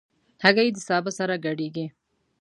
[0.43, 1.85] هګۍ له سابه سره ګډېږي.